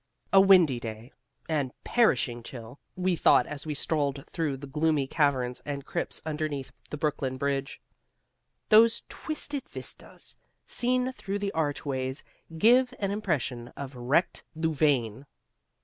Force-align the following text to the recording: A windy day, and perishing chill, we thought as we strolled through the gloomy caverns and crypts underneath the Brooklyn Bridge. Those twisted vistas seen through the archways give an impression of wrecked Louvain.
A 0.33 0.41
windy 0.41 0.79
day, 0.79 1.13
and 1.47 1.71
perishing 1.83 2.41
chill, 2.41 2.79
we 2.95 3.15
thought 3.15 3.45
as 3.45 3.67
we 3.67 3.75
strolled 3.75 4.25
through 4.31 4.57
the 4.57 4.65
gloomy 4.65 5.05
caverns 5.05 5.61
and 5.63 5.85
crypts 5.85 6.23
underneath 6.25 6.71
the 6.89 6.97
Brooklyn 6.97 7.37
Bridge. 7.37 7.79
Those 8.69 9.03
twisted 9.09 9.69
vistas 9.69 10.37
seen 10.65 11.11
through 11.11 11.37
the 11.37 11.51
archways 11.51 12.23
give 12.57 12.95
an 12.97 13.11
impression 13.11 13.67
of 13.77 13.95
wrecked 13.95 14.43
Louvain. 14.55 15.27